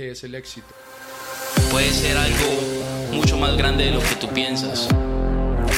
[0.00, 0.74] qué es el éxito.
[1.70, 4.88] Puede ser algo mucho más grande de lo que tú piensas.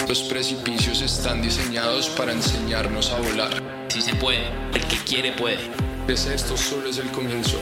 [0.08, 3.50] Los precipicios están diseñados para enseñarnos a volar.
[3.88, 5.58] Si se puede, el que quiere puede.
[6.06, 7.58] Pues esto solo es el comienzo.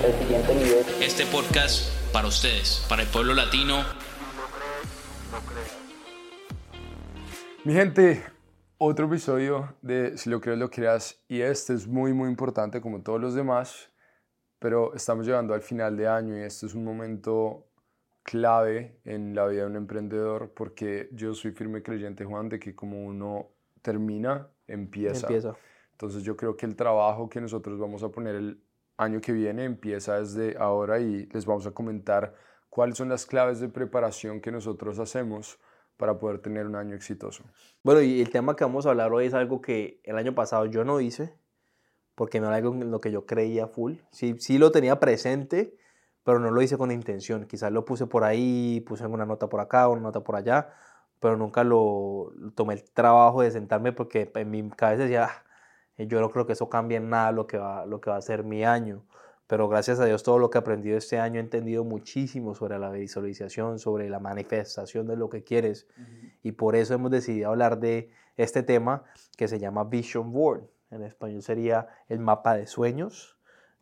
[1.00, 3.82] Este podcast para ustedes, para el pueblo latino.
[7.64, 8.22] Mi gente,
[8.76, 11.22] otro episodio de Si lo crees, lo creas.
[11.26, 13.88] Y este es muy, muy importante como todos los demás.
[14.60, 17.66] Pero estamos llegando al final de año y este es un momento
[18.22, 22.76] clave en la vida de un emprendedor porque yo soy firme creyente, Juan, de que
[22.76, 23.48] como uno
[23.82, 25.26] termina, empieza.
[25.26, 25.56] Empieza.
[25.92, 28.62] Entonces yo creo que el trabajo que nosotros vamos a poner el
[28.96, 32.34] año que viene empieza desde ahora y les vamos a comentar
[32.68, 35.58] cuáles son las claves de preparación que nosotros hacemos
[35.96, 37.44] para poder tener un año exitoso.
[37.82, 40.66] Bueno, y el tema que vamos a hablar hoy es algo que el año pasado
[40.66, 41.34] yo no hice,
[42.14, 43.96] porque no era algo en lo que yo creía full.
[44.10, 45.76] Sí, sí lo tenía presente,
[46.24, 47.46] pero no lo hice con intención.
[47.46, 50.70] Quizás lo puse por ahí, puse una nota por acá, una nota por allá,
[51.20, 55.44] pero nunca lo, tomé el trabajo de sentarme porque en mi cabeza decía, "Ah,
[56.06, 58.22] yo no creo que eso cambie en nada lo que va, lo que va a
[58.22, 59.04] ser mi año.
[59.46, 62.78] Pero gracias a Dios todo lo que he aprendido este año he entendido muchísimo sobre
[62.78, 65.88] la visualización, sobre la manifestación de lo que quieres.
[66.44, 69.02] Y por eso hemos decidido hablar de este tema
[69.36, 70.62] que se llama Vision Board.
[70.90, 73.36] En español sería el mapa de sueños.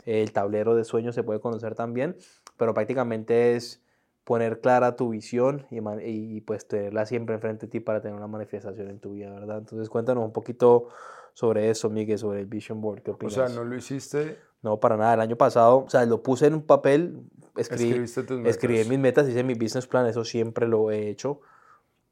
[0.05, 2.17] El tablero de sueños se puede conocer también,
[2.56, 3.83] pero prácticamente es
[4.25, 8.27] poner clara tu visión y, y, pues tenerla siempre enfrente de ti para tener una
[8.27, 9.59] manifestación en tu vida, ¿verdad?
[9.59, 10.89] Entonces cuéntanos un poquito
[11.33, 13.03] sobre eso, Miguel, sobre el Vision Board.
[13.03, 13.34] ¿Qué O opinas?
[13.34, 15.14] sea, no lo hiciste, No, para nada.
[15.14, 17.23] El año pasado, o sea, lo puse en un papel,
[17.56, 18.47] escribí, tus metas.
[18.47, 21.41] escribí mis metas, hice mi business plan, eso siempre lo he hecho,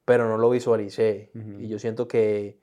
[0.05, 1.30] pero no lo visualicé.
[1.58, 2.58] Y yo siento que,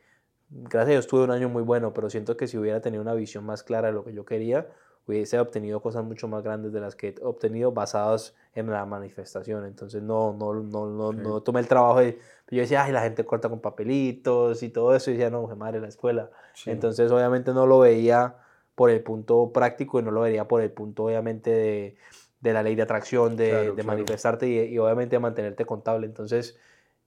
[0.54, 3.14] gracias a Dios, tuve un año muy bueno, pero siento que si hubiera tenido una
[3.14, 4.68] visión más clara de lo que yo quería,
[5.06, 9.66] hubiese obtenido cosas mucho más grandes de las que he obtenido basadas en la manifestación.
[9.66, 12.20] Entonces, no, no, no, no, no tomé el trabajo de...
[12.50, 15.82] Yo decía, ay, la gente corta con papelitos y todo eso, y decía, no, madre
[15.82, 16.30] la escuela.
[16.54, 16.70] Sí.
[16.70, 18.36] Entonces, obviamente no lo veía
[18.76, 21.98] por el punto práctico y no lo vería por el punto, obviamente, de,
[22.40, 23.88] de la ley de atracción, de, Claro, de claro.
[23.88, 26.06] manifestarte y, y obviamente de mantenerte contable.
[26.06, 26.58] Entonces,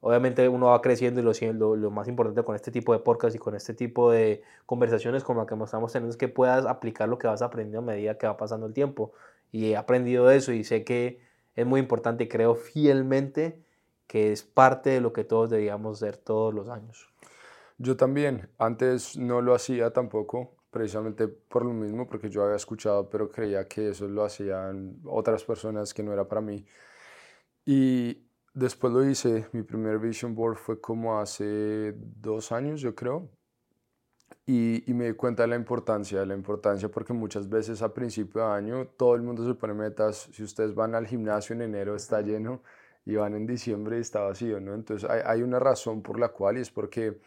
[0.06, 3.34] obviamente uno va creciendo y lo, lo, lo más importante con este tipo de podcast
[3.34, 7.08] y con este tipo de conversaciones como la que estamos teniendo es que puedas aplicar
[7.08, 9.12] lo que vas aprendiendo a medida que va pasando el tiempo.
[9.50, 11.18] Y he aprendido eso y sé que
[11.56, 13.60] es muy importante y creo fielmente
[14.06, 17.08] que es parte de lo que todos deberíamos hacer todos los años.
[17.76, 23.10] Yo también, antes no lo hacía tampoco, precisamente por lo mismo, porque yo había escuchado,
[23.10, 26.64] pero creía que eso lo hacían otras personas que no era para mí.
[27.64, 28.25] Y
[28.56, 33.28] después lo hice, mi primer vision board fue como hace dos años, yo creo,
[34.46, 37.92] y, y me di cuenta de la importancia, de la importancia porque muchas veces a
[37.92, 41.62] principio de año todo el mundo se pone metas, si ustedes van al gimnasio en
[41.62, 42.62] enero está lleno
[43.04, 44.74] y van en diciembre y está vacío, ¿no?
[44.74, 47.20] Entonces hay, hay una razón por la cual y es porque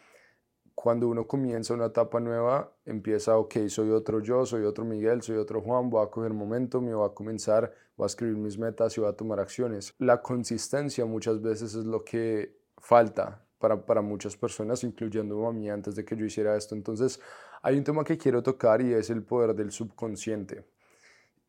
[0.82, 5.36] cuando uno comienza una etapa nueva, empieza, ok, soy otro yo, soy otro Miguel, soy
[5.36, 8.98] otro Juan, voy a coger momento, me voy a comenzar, voy a escribir mis metas
[8.98, 9.94] y voy a tomar acciones.
[9.98, 15.70] La consistencia muchas veces es lo que falta para, para muchas personas, incluyendo a mí
[15.70, 16.76] antes de que yo hiciera esto.
[16.76, 17.20] Entonces,
[17.62, 20.64] hay un tema que quiero tocar y es el poder del subconsciente.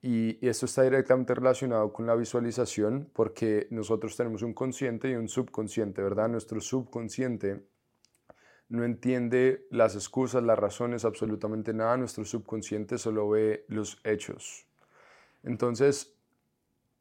[0.03, 5.15] Y, y esto está directamente relacionado con la visualización porque nosotros tenemos un consciente y
[5.15, 6.29] un subconsciente, ¿verdad?
[6.29, 7.71] Nuestro subconsciente
[8.71, 11.97] no entiende las excusas, las razones, absolutamente nada.
[11.99, 14.67] Nuestro subconsciente solo ve los hechos.
[15.43, 16.15] Entonces,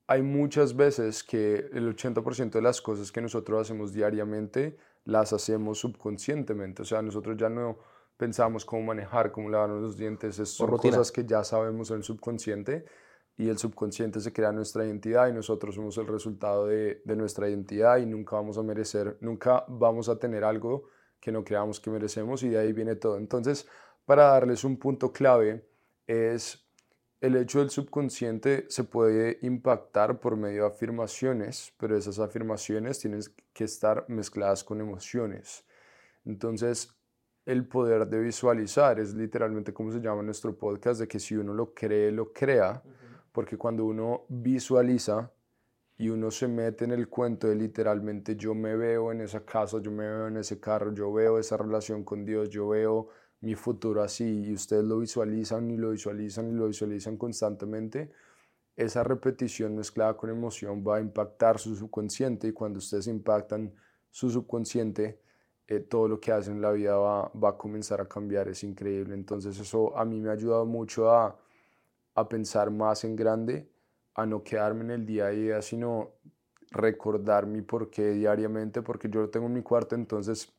[0.08, 5.78] hay muchas veces que el 80% de las cosas que nosotros hacemos diariamente las hacemos
[5.80, 6.82] subconscientemente.
[6.82, 7.78] O sea, nosotros ya no
[8.18, 10.40] pensamos cómo manejar, cómo lavarnos los dientes.
[10.40, 10.98] Es- Son rutina.
[10.98, 12.86] cosas que ya sabemos en el subconsciente
[13.38, 17.48] y el subconsciente se crea nuestra identidad y nosotros somos el resultado de, de nuestra
[17.48, 21.90] identidad y nunca vamos a merecer, nunca vamos a tener algo que no creamos que
[21.90, 23.18] merecemos y de ahí viene todo.
[23.18, 23.68] Entonces,
[24.06, 25.68] para darles un punto clave,
[26.08, 26.66] es
[27.22, 33.22] el hecho del subconsciente se puede impactar por medio de afirmaciones, pero esas afirmaciones tienen
[33.54, 35.66] que estar mezcladas con emociones.
[36.26, 36.96] Entonces,
[37.46, 41.54] el poder de visualizar es literalmente como se llama nuestro podcast, de que si uno
[41.54, 42.82] lo cree, lo crea,
[43.32, 45.32] porque cuando uno visualiza
[46.00, 49.82] y uno se mete en el cuento de literalmente yo me veo en esa casa,
[49.82, 53.10] yo me veo en ese carro, yo veo esa relación con Dios, yo veo
[53.42, 58.12] mi futuro así y ustedes lo visualizan y lo visualizan y lo visualizan constantemente,
[58.78, 63.74] esa repetición mezclada con emoción va a impactar su subconsciente y cuando ustedes impactan
[64.10, 65.20] su subconsciente,
[65.68, 68.64] eh, todo lo que hacen en la vida va, va a comenzar a cambiar, es
[68.64, 69.16] increíble.
[69.16, 71.38] Entonces eso a mí me ha ayudado mucho a,
[72.16, 73.70] a pensar más en grande,
[74.22, 76.14] a no quedarme en el día a día, sino
[76.72, 80.54] recordar mi porqué diariamente, porque yo lo tengo en mi cuarto, entonces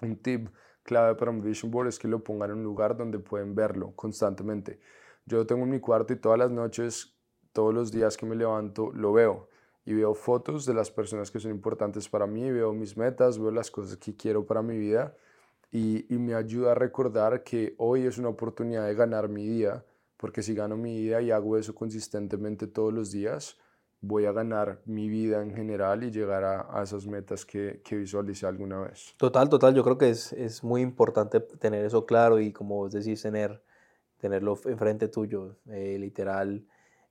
[0.00, 0.48] un tip
[0.82, 3.92] clave para un vision board es que lo pongan en un lugar donde pueden verlo
[3.94, 4.80] constantemente.
[5.24, 7.16] Yo lo tengo en mi cuarto y todas las noches,
[7.52, 9.48] todos los días que me levanto, lo veo
[9.84, 13.50] y veo fotos de las personas que son importantes para mí, veo mis metas, veo
[13.50, 15.14] las cosas que quiero para mi vida
[15.70, 19.84] y, y me ayuda a recordar que hoy es una oportunidad de ganar mi día,
[20.22, 23.58] porque si gano mi día y hago eso consistentemente todos los días,
[24.00, 28.46] voy a ganar mi vida en general y llegar a, esas metas que, que, visualicé
[28.46, 29.16] alguna vez.
[29.16, 32.92] Total, total, yo creo que es, es, muy importante tener eso claro y como vos
[32.92, 33.64] decís, tener,
[34.16, 36.64] tenerlo enfrente tuyo, eh, literal,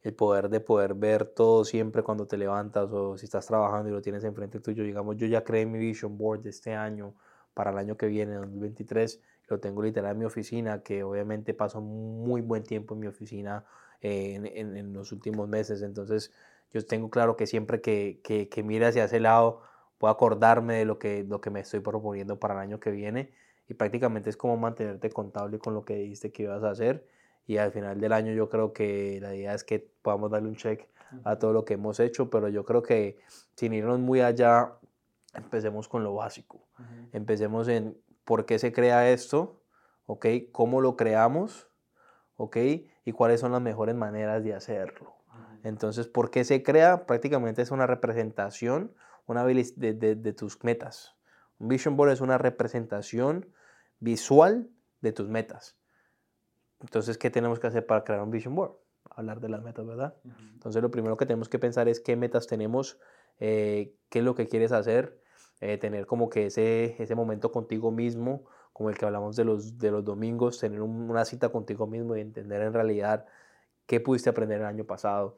[0.03, 3.91] el poder de poder ver todo siempre cuando te levantas o si estás trabajando y
[3.91, 7.13] lo tienes enfrente tuyo, digamos, yo ya creé mi vision board de este año
[7.53, 11.81] para el año que viene, 2023, lo tengo literal en mi oficina, que obviamente paso
[11.81, 13.65] muy buen tiempo en mi oficina
[14.01, 16.31] eh, en, en, en los últimos meses, entonces
[16.73, 19.61] yo tengo claro que siempre que, que, que mire hacia ese lado,
[19.97, 23.31] puedo acordarme de lo que, lo que me estoy proponiendo para el año que viene.
[23.67, 27.05] Y prácticamente es como mantenerte contable con lo que dijiste que ibas a hacer.
[27.45, 30.55] Y al final del año yo creo que la idea es que podamos darle un
[30.55, 30.87] check
[31.25, 33.17] a todo lo que hemos hecho, pero yo creo que
[33.55, 34.73] sin irnos muy allá,
[35.33, 36.61] empecemos con lo básico.
[37.11, 39.63] Empecemos en por qué se crea esto,
[40.05, 40.25] ¿ok?
[40.51, 41.69] ¿Cómo lo creamos?
[42.35, 42.57] ¿Ok?
[43.05, 45.15] Y cuáles son las mejores maneras de hacerlo.
[45.63, 47.05] Entonces, ¿por qué se crea?
[47.05, 48.95] Prácticamente es una representación
[49.31, 51.15] una de, de, tus metas.
[51.57, 53.49] Un vision board es una representación
[53.99, 54.69] visual
[55.01, 55.77] de tus metas.
[56.79, 58.73] Entonces, ¿qué tenemos que hacer para crear un vision board?
[59.09, 60.15] Hablar de las metas, ¿verdad?
[60.53, 62.99] Entonces, lo primero que tenemos que pensar es qué metas tenemos,
[63.39, 65.20] eh, qué es lo que quieres hacer,
[65.61, 69.77] eh, tener como que ese, ese momento contigo mismo, como el que hablamos de los,
[69.77, 73.25] de los domingos, tener una cita contigo mismo y entender en realidad
[73.85, 75.37] qué pudiste aprender el año pasado,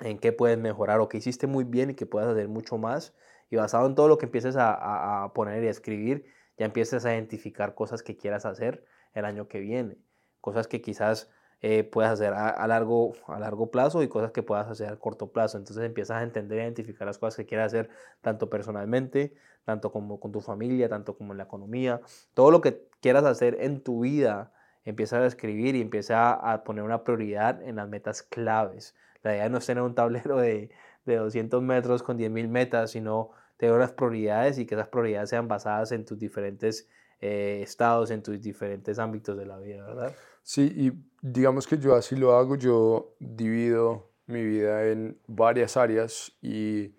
[0.00, 3.14] en qué puedes mejorar o qué hiciste muy bien y que puedas hacer mucho más.
[3.50, 6.26] Y basado en todo lo que empieces a, poner y a escribir,
[6.58, 9.98] ya empieces a identificar cosas que quieras hacer el año que viene.
[10.40, 11.30] Cosas que quizás
[11.66, 15.28] eh, puedas hacer a, largo, a largo plazo y cosas que puedas hacer a corto
[15.28, 15.56] plazo.
[15.56, 17.88] Entonces empiezas a entender a identificar las cosas que quieras hacer
[18.20, 19.32] tanto personalmente,
[19.64, 22.02] tanto como con tu familia, tanto como en la economía.
[22.34, 24.52] Todo lo que quieras hacer en tu vida,
[24.84, 28.94] empieza a escribir y empieza a poner una prioridad en las metas claves.
[29.22, 30.68] La idea no es tener un tablero de,
[31.06, 35.48] de 200 metros con 10.000 metas, sino tener unas prioridades y que esas prioridades sean
[35.48, 36.90] basadas en tus diferentes
[37.22, 40.12] eh, estados, en tus diferentes ámbitos de la vida, ¿verdad?
[40.44, 40.92] Sí, y
[41.22, 46.94] digamos que yo así lo hago, yo divido mi vida en varias áreas y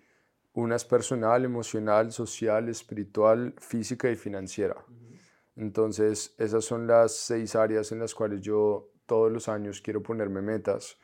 [0.52, 4.76] una es personal, emocional, social, espiritual, física y financiera.
[5.54, 10.42] Entonces, esas son las seis áreas en las cuales yo todos los años quiero ponerme
[10.42, 10.98] metas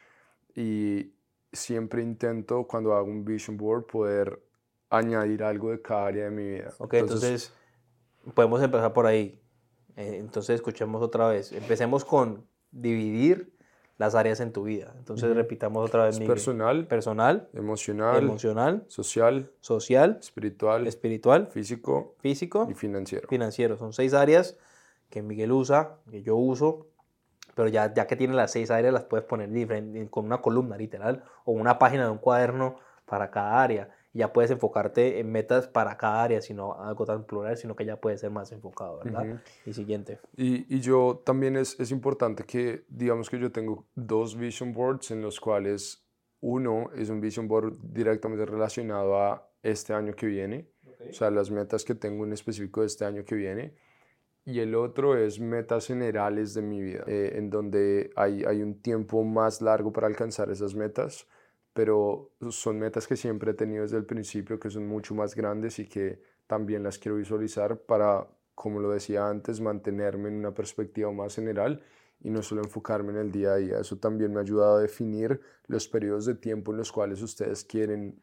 [0.56, 1.14] y
[1.52, 4.42] siempre intento cuando hago un vision board poder
[4.90, 6.74] añadir algo de cada área de mi vida.
[6.78, 7.52] Ok, entonces,
[8.34, 9.41] podemos empezar por ahí.
[9.96, 11.52] Eh, entonces escuchemos otra vez.
[11.52, 13.52] Empecemos con dividir
[13.98, 14.94] las áreas en tu vida.
[14.98, 16.18] Entonces repitamos otra vez.
[16.20, 16.86] Personal.
[16.86, 17.48] Personal.
[17.52, 18.22] Emocional.
[18.22, 18.84] Emocional.
[18.88, 19.50] Social.
[19.60, 20.18] Social.
[20.20, 20.86] Espiritual.
[20.86, 21.48] Espiritual.
[21.48, 22.14] Físico.
[22.18, 22.66] Físico.
[22.70, 23.28] Y financiero.
[23.28, 23.76] Financiero.
[23.76, 24.56] Son seis áreas
[25.10, 26.86] que Miguel usa, que yo uso
[27.54, 30.76] pero ya, ya que tiene las seis áreas las puedes poner diferente, con una columna
[30.76, 33.90] literal o una página de un cuaderno para cada área.
[34.14, 37.96] Ya puedes enfocarte en metas para cada área, sino algo tan plural, sino que ya
[37.96, 39.40] puede ser más enfocado, ¿verdad?
[39.64, 40.18] Y siguiente.
[40.36, 45.10] Y, y, yo también es, es importante que, digamos que yo tengo dos vision boards
[45.10, 46.04] en los cuales
[46.40, 50.68] uno es un vision board directamente relacionado a este año que viene,
[51.08, 53.74] o sea, las metas que tengo en específico de este año que viene
[54.44, 58.80] y el otro es metas generales de mi vida, eh, en donde hay, hay un
[58.80, 61.28] tiempo más largo para alcanzar esas metas,
[61.72, 65.78] pero son metas que siempre he tenido desde el principio, que son mucho más grandes
[65.78, 71.10] y que también las quiero visualizar para, como lo decía antes, mantenerme en una perspectiva
[71.12, 71.82] más general
[72.20, 73.78] y no solo enfocarme en el día a día.
[73.78, 77.64] Eso también me ha ayudado a definir los periodos de tiempo en los cuales ustedes
[77.64, 78.20] quieren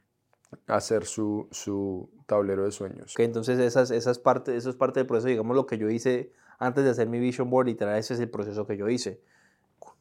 [0.68, 3.14] hacer su, su tablero de sueños.
[3.14, 6.32] Okay, entonces esas, esas parte, eso es parte del proceso, digamos lo que yo hice
[6.60, 9.22] antes de hacer mi vision board, literal ese es el proceso que yo hice.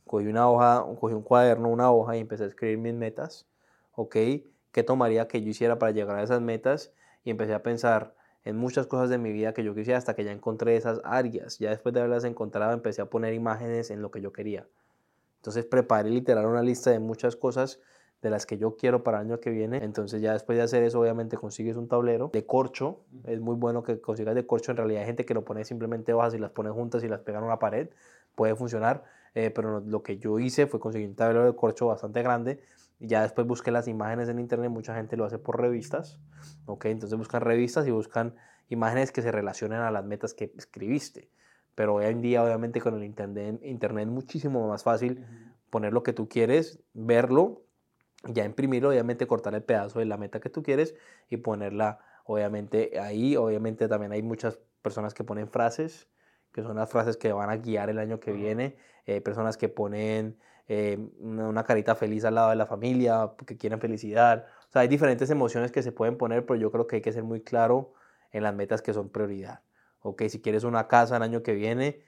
[0.09, 3.47] Cogí una hoja, cogí un cuaderno, una hoja y empecé a escribir mis metas,
[3.95, 4.17] ¿ok?
[4.73, 6.93] ¿Qué tomaría que yo hiciera para llegar a esas metas?
[7.23, 10.25] Y empecé a pensar en muchas cosas de mi vida que yo quisiera hasta que
[10.25, 11.59] ya encontré esas áreas.
[11.59, 14.67] Ya después de haberlas encontrado empecé a poner imágenes en lo que yo quería.
[15.37, 17.81] Entonces preparé literal una lista de muchas cosas
[18.23, 19.85] de las que yo quiero para el año que viene.
[19.85, 23.01] Entonces ya después de hacer eso, obviamente consigues un tablero de corcho.
[23.25, 24.73] Es muy bueno que consigas de corcho.
[24.73, 27.21] En realidad hay gente que lo pone simplemente hojas y las pone juntas y las
[27.21, 27.91] pega en una pared.
[28.35, 29.05] Puede funcionar.
[29.39, 32.61] Eh, pero lo que yo hice fue conseguir un tablero de corcho bastante grande
[32.99, 36.19] Ya después busqué las imágenes en internet, mucha gente lo hace por revistas,
[36.67, 36.87] ¿ok?
[36.87, 38.35] Entonces buscan revistas y buscan
[38.69, 41.31] imágenes que se relacionen a las metas que escribiste.
[41.77, 45.25] Pero hoy en día, obviamente, con el internet, internet es muchísimo más fácil
[45.71, 47.63] poner lo que tú quieres, verlo,
[48.25, 50.97] ya imprimirlo, obviamente cortar el pedazo de la meta que tú quieres
[51.29, 53.37] y ponerla, obviamente, ahí.
[53.37, 56.09] Obviamente también hay muchas personas que ponen frases,
[56.53, 58.77] que son las frases que van a guiar el año que viene,
[59.07, 60.39] eh, personas que ponen
[60.69, 64.47] eh, una carita feliz al lado de la familia, que quieren felicidad.
[64.69, 67.13] O sea, hay diferentes emociones que se pueden poner, pero yo creo que hay que
[67.13, 67.95] ser muy claro
[68.33, 69.63] en las metas que son prioridad.
[70.01, 72.03] Ok, si quieres una casa el año que viene,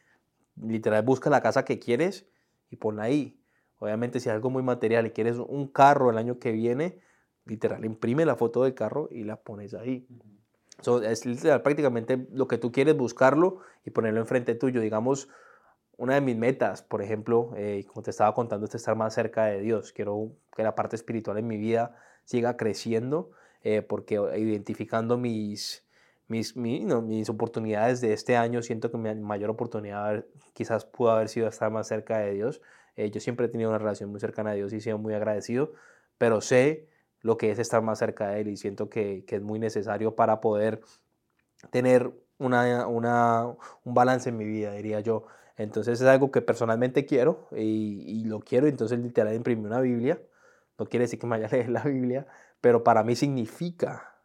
[0.57, 2.29] literal busca la casa que quieres
[2.69, 3.43] y ponla ahí.
[3.79, 7.01] Obviamente si es algo muy material y quieres un carro el año que viene,
[7.47, 10.07] literal imprime la foto del carro y la pones ahí.
[11.03, 14.81] Es literal prácticamente lo que tú quieres buscarlo y ponerlo enfrente tuyo.
[14.81, 15.29] Digamos,
[15.97, 19.47] una de mis metas, por ejemplo, eh, como te estaba contando, es estar más cerca
[19.47, 19.93] de Dios.
[19.93, 23.33] Quiero que la parte espiritual en mi vida siga creciendo,
[23.63, 25.85] eh, porque identificando mis,
[26.27, 31.49] mis, mis oportunidades de este año, siento que mi mayor oportunidad quizás pudo haber sido
[31.49, 32.63] estar más cerca de Dios.
[32.97, 35.15] Eh, yo siempre he tenido una relación muy cercana a Dios y he sido muy
[35.15, 35.73] agradecido,
[36.19, 36.89] pero sé
[37.23, 40.15] lo que es estar más cerca de Él y siento que, que es muy necesario
[40.17, 40.81] para poder
[41.71, 43.47] tener una, una,
[43.85, 45.27] un balance en mi vida, diría yo.
[45.57, 50.21] Entonces es algo que personalmente quiero y, lo quiero, entonces literal imprimí una Biblia.
[50.79, 52.27] No quiere decir que me vaya a leer la Biblia,
[52.63, 54.17] pero para mí significa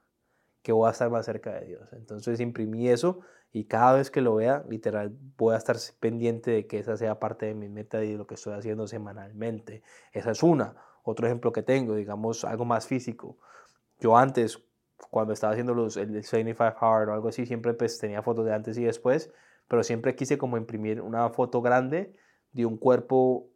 [0.61, 1.91] que voy a estar más cerca de Dios.
[1.91, 3.19] Entonces imprimí eso
[3.51, 7.19] y cada vez que lo vea, literal, voy a estar pendiente de que esa sea
[7.19, 9.83] parte de mi meta y de lo que estoy haciendo semanalmente.
[10.13, 10.75] Esa es una.
[11.05, 13.38] Otro ejemplo que tengo, digamos, algo más físico.
[14.01, 14.62] Yo antes,
[15.09, 18.53] cuando estaba haciendo los, el 75 Hard o algo así, siempre pues tenía fotos de
[18.53, 19.31] antes y después
[19.67, 22.13] pero siempre quise como imprimir una foto grande
[22.51, 23.47] de un cuerpo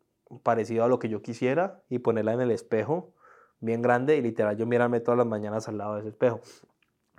[0.44, 3.14] parecido a lo que yo quisiera y ponerla en el espejo
[3.60, 6.42] bien grande y literal yo mirarme todas las mañanas al lado de ese espejo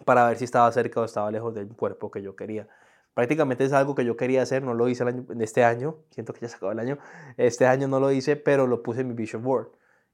[0.05, 2.69] para ver si estaba cerca o estaba lejos del cuerpo que yo quería.
[3.13, 6.33] Prácticamente es algo que yo quería hacer, no lo hice el año, este año, siento
[6.33, 6.99] que ya se acabó el año,
[7.37, 9.69] este año no lo hice, pero lo puse en mi vision board.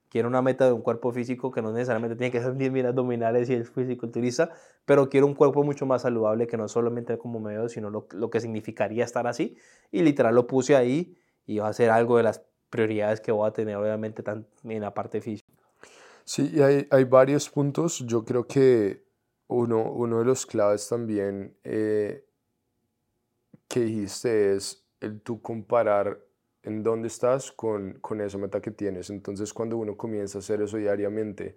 [0.08, 3.50] Quiero una meta de un cuerpo físico que no necesariamente tiene que ser 10.000 abdominales
[3.50, 4.50] y el fisiculturista,
[4.84, 8.06] pero quiero un cuerpo mucho más saludable que no solamente como me veo, sino lo,
[8.12, 9.56] lo que significaría estar así.
[9.90, 13.48] Y literal lo puse ahí y va a ser algo de las prioridades que voy
[13.48, 14.22] a tener, obviamente,
[14.64, 15.48] en la parte física.
[16.25, 18.04] Sí, y hay, hay varios puntos.
[18.06, 19.04] Yo creo que
[19.48, 22.25] uno, uno de los claves también eh,
[23.68, 26.20] que dijiste es el tú comparar
[26.66, 29.08] en dónde estás con, con esa meta que tienes.
[29.11, 31.56] Entonces, cuando uno comienza a hacer eso diariamente,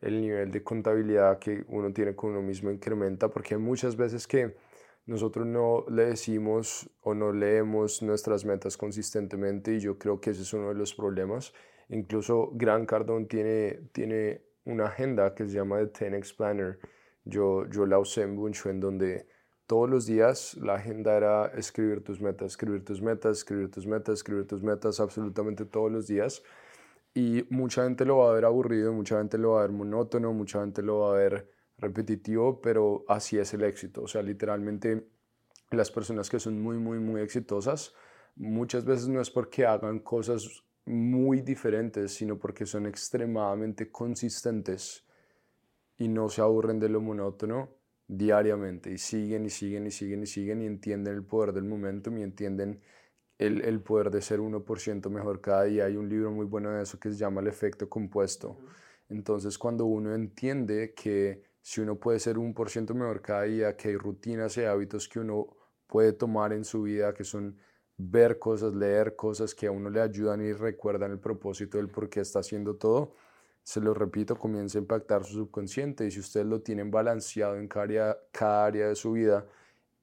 [0.00, 4.26] el nivel de contabilidad que uno tiene con uno mismo incrementa, porque hay muchas veces
[4.26, 4.54] que
[5.06, 10.42] nosotros no le decimos o no leemos nuestras metas consistentemente y yo creo que ese
[10.42, 11.52] es uno de los problemas.
[11.88, 16.78] Incluso Gran Cardón tiene, tiene una agenda que se llama The 10X Planner.
[17.24, 19.26] Yo, yo la usé mucho en donde
[19.66, 24.14] todos los días la agenda era escribir tus metas, escribir tus metas, escribir tus metas,
[24.14, 26.42] escribir tus metas, absolutamente todos los días.
[27.14, 30.32] Y mucha gente lo va a ver aburrido, mucha gente lo va a ver monótono,
[30.32, 34.02] mucha gente lo va a ver repetitivo, pero así es el éxito.
[34.02, 35.08] O sea, literalmente
[35.70, 37.94] las personas que son muy, muy, muy exitosas,
[38.36, 45.06] muchas veces no es porque hagan cosas muy diferentes, sino porque son extremadamente consistentes
[45.96, 50.26] y no se aburren de lo monótono diariamente y siguen y siguen y siguen y
[50.26, 52.80] siguen y entienden el poder del momento y entienden
[53.38, 55.86] el, el poder de ser 1% mejor cada día.
[55.86, 58.58] Hay un libro muy bueno de eso que se llama El efecto compuesto.
[59.08, 63.96] Entonces cuando uno entiende que si uno puede ser 1% mejor cada día, que hay
[63.96, 65.56] rutinas y hábitos que uno
[65.86, 67.56] puede tomar en su vida, que son
[67.96, 72.08] ver cosas, leer cosas que a uno le ayudan y recuerdan el propósito del por
[72.08, 73.14] qué está haciendo todo,
[73.64, 77.66] se lo repito, comienza a impactar su subconsciente y si ustedes lo tienen balanceado en
[77.66, 79.46] cada área, de su vida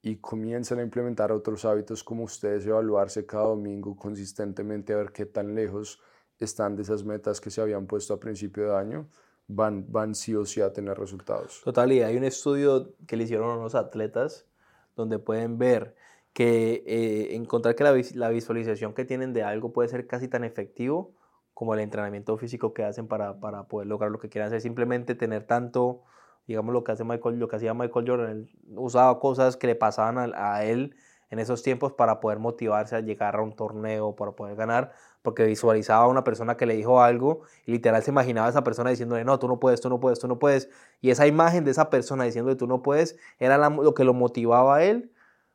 [0.01, 5.27] y comienzan a implementar otros hábitos como ustedes, evaluarse cada domingo consistentemente a ver qué
[5.27, 6.01] tan lejos
[6.39, 9.07] están de esas metas que se habían puesto a principio de año,
[9.47, 11.61] van, van sí o sí a tener resultados.
[11.63, 14.47] Total, y hay un estudio que le hicieron a unos atletas
[14.95, 15.95] donde pueden ver
[16.33, 20.43] que eh, encontrar que la, la visualización que tienen de algo puede ser casi tan
[20.43, 21.13] efectivo
[21.53, 24.61] como el entrenamiento físico que hacen para, para poder lograr lo que quieran hacer.
[24.61, 26.03] Simplemente tener tanto,
[26.47, 29.75] digamos, lo que, hace Michael, lo que hacía Michael Jordan, él usaba cosas que le
[29.75, 30.95] pasaban a, a él
[31.31, 34.91] en esos tiempos para poder motivarse a llegar a un torneo, para poder ganar,
[35.21, 38.63] porque visualizaba a una persona que le dijo algo y literal se imaginaba a esa
[38.63, 40.69] persona diciéndole, no, tú no puedes, tú no puedes, tú no puedes.
[40.99, 44.77] Y esa imagen de esa persona diciéndole, tú no puedes, era lo que lo motivaba
[44.77, 45.11] a él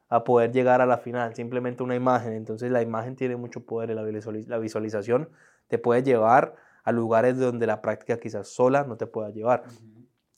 [0.09, 2.33] a poder llegar a la final, simplemente una imagen.
[2.33, 5.29] Entonces la imagen tiene mucho poder, la visualización
[5.69, 6.55] te puede llevar
[6.85, 9.65] a lugares donde la práctica quizás sola no te pueda llevar.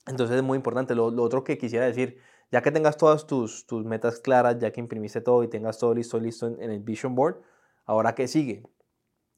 [0.07, 0.95] Entonces es muy importante.
[0.95, 2.17] Lo, otro que quisiera decir,
[2.51, 5.93] ya que tengas todas tus, tus, metas claras, ya que imprimiste todo y tengas todo
[5.93, 7.41] listo, listo en, el Vision Board,
[7.85, 8.63] ahora qué sigue.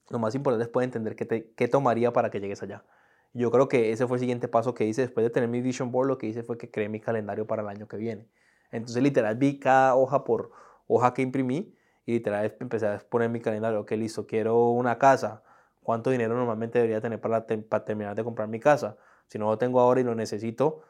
[0.09, 2.85] Lo más importante es poder entender qué, te, qué tomaría para que llegues allá.
[3.33, 5.91] Yo creo que ese fue el siguiente paso que hice después de tener mi Vision
[5.91, 6.07] Board.
[6.07, 8.27] Lo que hice fue que creé mi calendario para el año que viene.
[8.71, 10.51] Entonces, literal, vi cada hoja por
[10.87, 13.81] hoja que imprimí y literal empecé a poner mi calendario.
[13.81, 15.43] Ok, listo, quiero una casa.
[15.83, 18.97] ¿Cuánto dinero normalmente debería tener para, para terminar de comprar mi casa?
[19.27, 20.83] Si no lo tengo ahora y lo necesito,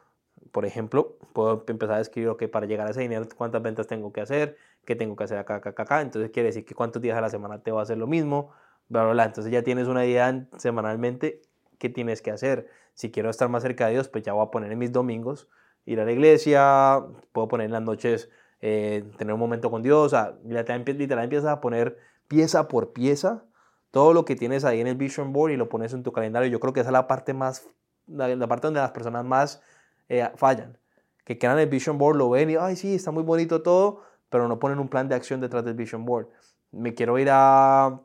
[0.51, 4.11] por ejemplo, puedo empezar a escribir, ok, para llegar a ese dinero, cuántas ventas tengo
[4.11, 6.01] que hacer, qué tengo que hacer acá, acá, acá.
[6.01, 8.51] Entonces quiere decir que cuántos días a la semana te va a hacer lo mismo,
[8.89, 9.25] bla, bla, bla.
[9.25, 11.41] Entonces ya tienes una idea semanalmente
[11.77, 12.69] qué tienes que hacer.
[12.93, 15.47] Si quiero estar más cerca de Dios, pues ya voy a poner en mis domingos,
[15.85, 18.29] ir a la iglesia, puedo poner en las noches,
[18.59, 23.45] eh, tener un momento con Dios, o sea, literal empiezas a poner pieza por pieza
[23.91, 26.49] todo lo que tienes ahí en el Vision Board y lo pones en tu calendario.
[26.49, 27.67] Yo creo que esa es la parte más,
[28.07, 29.61] la, parte donde las personas más
[30.09, 30.77] eh, fallan.
[31.25, 34.47] Que en el Vision Board, lo ven y, ay, sí, está muy bonito todo, pero
[34.47, 36.27] no ponen un plan de acción detrás del Vision Board.
[36.71, 38.01] Me quiero ir a,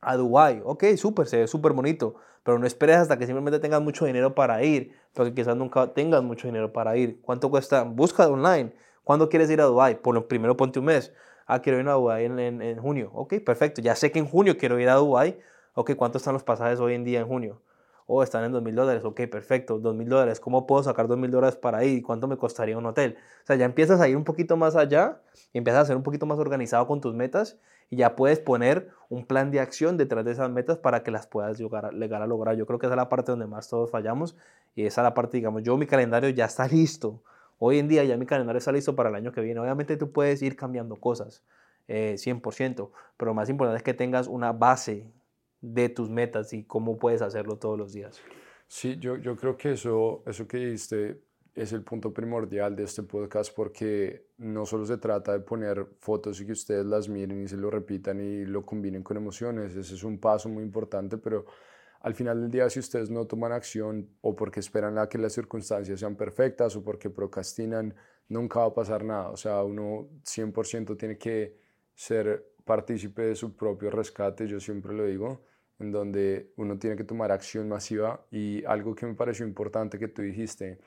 [0.00, 0.62] a Dubai.
[0.64, 4.34] Ok, súper, se ve súper bonito pero no esperes hasta que simplemente tengas mucho dinero
[4.34, 7.20] para ir, porque quizás nunca tengas mucho dinero para ir.
[7.22, 7.82] ¿Cuánto cuesta?
[7.82, 8.74] Busca online.
[9.02, 10.00] ¿Cuándo quieres ir a Dubai?
[10.00, 11.12] Por lo primero ponte un mes.
[11.46, 13.10] Ah, quiero ir a Dubai en, en, junio.
[13.14, 13.80] Ok, perfecto.
[13.82, 15.38] Ya sé que en junio quiero ir a Dubai.
[15.74, 17.60] Ok, ¿cuánto están los pasajes hoy en día en junio?
[18.06, 19.04] Oh, están en dos mil dólares.
[19.04, 19.78] Ok, perfecto.
[19.78, 20.40] Dos mil dólares.
[20.40, 22.02] ¿Cómo puedo sacar dos mil dólares para ir?
[22.02, 23.16] ¿Cuánto me costaría un hotel?
[23.42, 25.20] O sea, ya empiezas a ir un poquito más allá
[25.52, 27.58] y empiezas a ser un poquito más organizado con tus metas
[27.90, 31.26] y ya puedes poner un plan de acción detrás de esas metas para que las
[31.26, 32.56] puedas llegar a, llegar a lograr.
[32.56, 34.36] Yo creo que esa es la parte donde más todos fallamos
[34.74, 37.22] y esa es la parte, digamos, yo mi calendario ya está listo.
[37.58, 39.60] Hoy en día ya mi calendario está listo para el año que viene.
[39.60, 41.42] Obviamente tú puedes ir cambiando cosas,
[41.88, 45.12] 100%, eh, pero lo más importante es que tengas una base
[45.60, 48.20] de tus metas y cómo puedes hacerlo todos los días.
[48.66, 51.20] Sí, yo, yo creo que eso, eso que dijiste
[51.54, 56.40] es el punto primordial de este podcast porque no solo se trata de poner fotos
[56.40, 59.94] y que ustedes las miren y se lo repitan y lo combinen con emociones, ese
[59.94, 61.46] es un paso muy importante, pero
[62.04, 65.32] al final del día si ustedes no toman acción o porque esperan a que las
[65.32, 67.94] circunstancias sean perfectas o porque procrastinan,
[68.28, 71.56] nunca va a pasar nada, o sea, uno 100% tiene que
[71.94, 75.44] ser partícipe de su propio rescate, yo siempre lo digo,
[75.78, 80.08] en donde uno tiene que tomar acción masiva y algo que me pareció importante que
[80.08, 80.80] tú dijiste,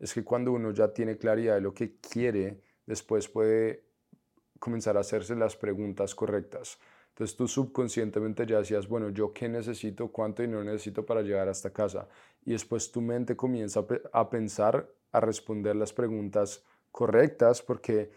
[0.00, 3.84] es que cuando uno ya tiene claridad de lo que quiere, después puede
[4.58, 6.80] comenzar a hacerse las preguntas correctas.
[7.14, 10.08] Entonces tú subconscientemente ya decías, bueno, ¿yo qué necesito?
[10.08, 12.08] ¿Cuánto dinero necesito para llegar hasta casa?
[12.44, 18.10] Y después tu mente comienza a pensar, a responder las preguntas correctas, porque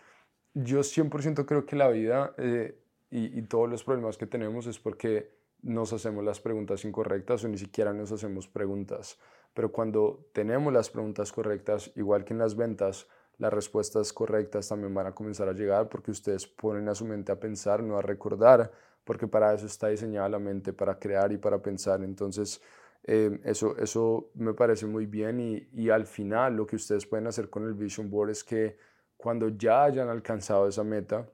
[0.55, 2.75] yo 100% creo que la vida eh,
[3.11, 5.31] y, y todos los problemas que tenemos es porque
[5.61, 9.19] nos hacemos las preguntas incorrectas o ni siquiera nos hacemos preguntas.
[9.53, 13.07] Pero cuando tenemos las preguntas correctas, igual que en las ventas,
[13.37, 17.31] las respuestas correctas también van a comenzar a llegar porque ustedes ponen a su mente
[17.31, 18.71] a pensar, no a recordar,
[19.07, 22.03] porque para eso está diseñada la mente, para crear y para pensar.
[22.03, 22.61] Entonces,
[23.03, 27.27] eh, eso, eso me parece muy bien y, y al final lo que ustedes pueden
[27.27, 28.77] hacer con el Vision Board es que
[29.17, 31.27] cuando ya hayan alcanzado esa meta,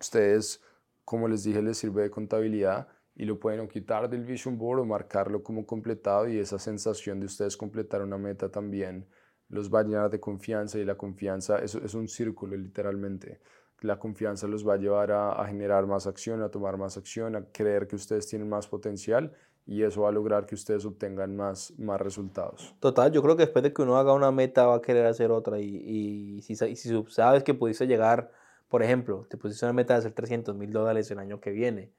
[0.00, 0.62] ustedes,
[1.04, 4.84] como les dije, les sirve de contabilidad y lo pueden quitar del vision board o
[4.84, 9.06] marcarlo como completado y esa sensación de ustedes completar una meta también
[9.48, 13.40] los va a llenar de confianza y la confianza eso es un círculo literalmente.
[13.80, 17.44] La confianza los va a llevar a, generar más acción, a tomar más acción, a
[17.52, 19.32] creer que ustedes tienen más potencial
[19.66, 22.74] y eso va a lograr que ustedes obtengan más, más resultados.
[22.80, 25.30] Total, yo creo que después de que uno haga una meta va a querer hacer
[25.30, 28.32] otra y, y si, si sabes que pudiste llegar,
[28.68, 31.92] por ejemplo, te pusiste una meta de hacer 300 mil dólares el año que viene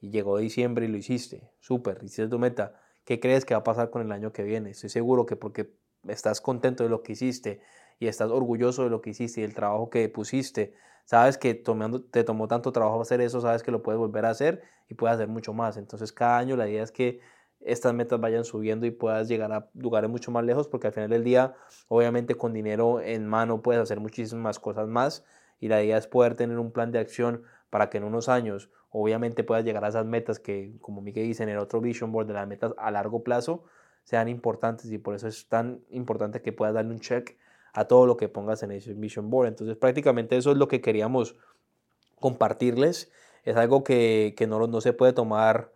[0.00, 3.64] y llegó diciembre y lo hiciste, súper, hiciste tu meta, ¿qué crees que va a
[3.64, 4.70] pasar con el año que viene?
[4.70, 5.72] Estoy seguro que porque
[6.06, 7.60] estás contento de lo que hiciste
[7.98, 12.24] y estás orgulloso de lo que hiciste y el trabajo que pusiste, sabes que te
[12.24, 15.28] tomó tanto trabajo hacer eso, sabes que lo puedes volver a hacer y puedes hacer
[15.28, 15.76] mucho más.
[15.76, 17.20] Entonces cada año la idea es que
[17.60, 21.10] estas metas vayan subiendo y puedas llegar a lugares mucho más lejos porque al final
[21.10, 21.54] del día,
[21.88, 25.24] obviamente con dinero en mano puedes hacer muchísimas cosas más
[25.58, 28.70] y la idea es poder tener un plan de acción para que en unos años
[28.90, 32.26] obviamente puedas llegar a esas metas que, como Miguel dice en el otro Vision Board,
[32.26, 33.64] de las metas a largo plazo,
[34.04, 37.36] sean importantes y por eso es tan importante que puedas darle un check
[37.76, 39.48] a todo lo que pongas en ese Vision Board.
[39.48, 41.36] Entonces prácticamente eso es lo que queríamos
[42.18, 43.12] compartirles.
[43.44, 45.72] Es algo que, que no, no se puede tomar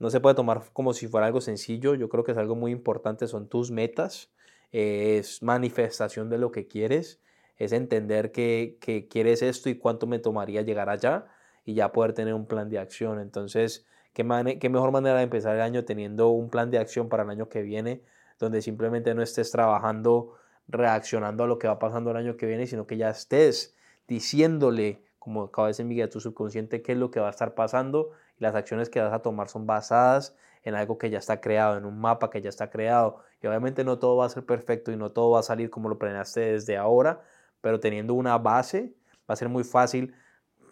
[0.00, 1.94] no se puede tomar como si fuera algo sencillo.
[1.94, 3.28] Yo creo que es algo muy importante.
[3.28, 4.32] Son tus metas.
[4.72, 7.20] Es manifestación de lo que quieres.
[7.58, 11.26] Es entender que, que quieres esto y cuánto me tomaría llegar allá
[11.64, 13.20] y ya poder tener un plan de acción.
[13.20, 17.24] Entonces, ¿Qué, ¿Qué mejor manera de empezar el año teniendo un plan de acción para
[17.24, 18.02] el año que viene,
[18.38, 20.36] donde simplemente no estés trabajando,
[20.68, 23.76] reaccionando a lo que va pasando el año que viene, sino que ya estés
[24.08, 27.30] diciéndole, como acaba de decir Miguel, a tu subconsciente qué es lo que va a
[27.30, 31.18] estar pasando y las acciones que vas a tomar son basadas en algo que ya
[31.18, 33.20] está creado, en un mapa que ya está creado.
[33.42, 35.88] Y obviamente no todo va a ser perfecto y no todo va a salir como
[35.88, 37.22] lo planeaste desde ahora,
[37.60, 38.94] pero teniendo una base
[39.28, 40.14] va a ser muy fácil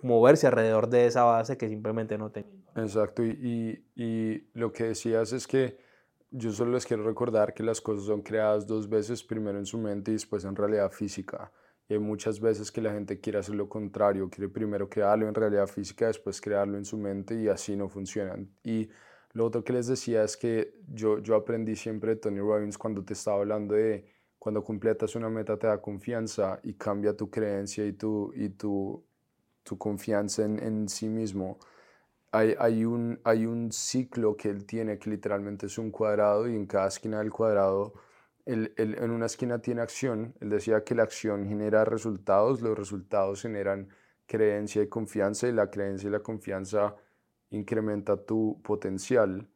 [0.02, 2.62] moverse alrededor de esa base que simplemente no tenía.
[2.76, 5.78] Exacto, y, y, y, lo que decías es que
[6.32, 9.78] yo solo les quiero recordar que las cosas son creadas dos veces, primero en su
[9.78, 11.52] mente y después en realidad física.
[11.88, 15.34] Y hay muchas veces que la gente quiere hacer lo contrario, quiere primero crearlo en
[15.34, 18.50] realidad física, después crearlo en su mente y así no funcionan.
[18.64, 18.88] Y
[19.32, 23.04] lo otro que les decía es que yo, yo aprendí siempre de Tony Robbins cuando
[23.04, 24.06] te estaba hablando de
[24.38, 29.04] cuando completas una meta te da confianza y cambia tu creencia y tu, y tu,
[29.62, 31.58] tu confianza en, en sí mismo.
[32.32, 36.56] Hay, hay, un, hay un ciclo que él tiene que literalmente es un cuadrado y
[36.56, 37.92] en cada esquina del cuadrado,
[38.46, 40.34] él, él, en una esquina tiene acción.
[40.40, 43.88] Él decía que la acción genera resultados, los resultados generan
[44.26, 46.96] creencia y confianza y la creencia y la confianza
[47.50, 49.48] incrementa tu potencial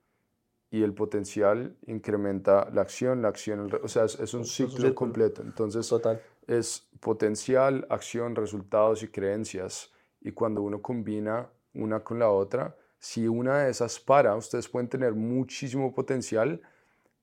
[0.70, 5.42] y el potencial incrementa la acción, la acción, o sea, es, un ciclo completo.
[5.42, 6.20] Entonces, Total.
[6.46, 9.92] es potencial, acción, resultados y creencias.
[10.20, 14.88] Y cuando uno combina una con la otra, si una de esas para, ustedes pueden
[14.88, 16.60] tener muchísimo potencial,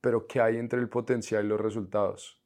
[0.01, 2.39] pero ¿qué hay entre el potencial y los resultados?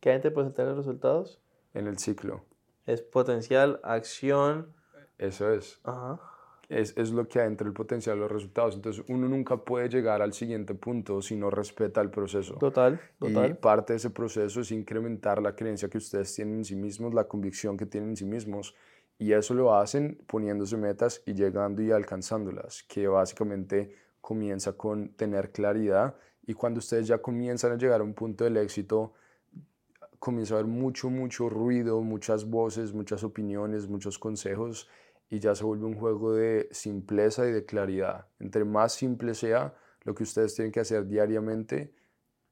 [0.00, 1.40] ¿Qué hay entre el potencial y los resultados?
[1.72, 2.44] En el ciclo.
[2.86, 4.74] Es potencial, acción.
[5.18, 5.80] Eso es.
[5.84, 6.20] Ajá
[6.68, 8.74] es, es, lo que hay entre el potencial y los resultados.
[8.74, 12.54] Entonces, uno nunca puede llegar al siguiente punto si no respeta el proceso.
[12.54, 13.50] Total, total.
[13.50, 17.14] Y parte de ese proceso es incrementar la creencia que ustedes tienen en sí mismos,
[17.14, 18.74] la convicción que tienen en sí mismos.
[19.18, 25.52] Y eso lo hacen poniéndose metas y llegando y alcanzándolas, que básicamente comienza con tener
[25.52, 26.16] claridad.
[26.46, 29.14] Y cuando ustedes ya comienzan a llegar a un punto del éxito,
[30.18, 34.88] comienza a haber mucho, mucho ruido, muchas voces, muchas opiniones, muchos consejos
[35.28, 38.26] y ya se vuelve un juego de simpleza y de claridad.
[38.38, 41.94] Entre más simple sea lo que ustedes tienen que hacer diariamente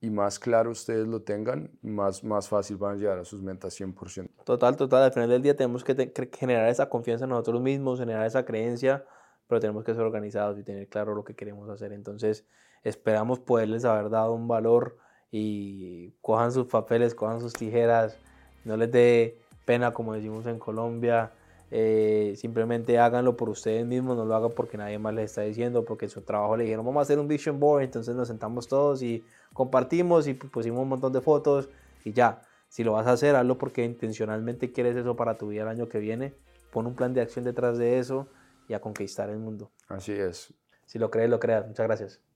[0.02, 3.80] y más claro ustedes lo tengan, más, más fácil van a llegar a sus metas
[3.80, 4.28] 100%.
[4.44, 5.04] Total, total.
[5.04, 9.04] Al final del día tenemos que generar esa confianza en nosotros mismos, generar esa creencia,
[9.46, 11.92] pero tenemos que ser organizados y tener claro lo que queremos hacer.
[11.92, 12.44] Entonces,
[12.82, 14.98] esperamos poderles haber dado un valor
[15.30, 18.18] y cojan sus papeles, cojan sus tijeras,
[18.64, 21.30] no les dé pena, como decimos en Colombia,
[21.74, 25.86] eh, simplemente háganlo por ustedes mismos, no lo hagan porque nadie más les está diciendo,
[25.86, 29.02] porque su trabajo le dijeron vamos a hacer un vision board, entonces nos sentamos todos
[29.02, 31.70] y compartimos y pusimos un montón de fotos
[32.04, 32.42] y ya.
[32.68, 35.88] Si lo vas a hacer, hazlo porque intencionalmente quieres eso para tu vida el año
[35.88, 36.34] que viene.
[36.70, 38.28] Pon un plan de acción detrás de eso
[38.68, 39.70] y a conquistar el mundo.
[39.88, 40.52] Así es.
[40.84, 41.66] Si lo crees, lo creas.
[41.66, 42.31] Muchas gracias.